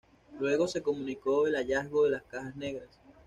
Luego 0.39 0.67
se 0.67 0.81
comunicó 0.81 1.45
el 1.45 1.53
hallazgo 1.55 2.05
de 2.05 2.09
las 2.09 2.23
cajas 2.23 2.55
negras. 2.55 2.89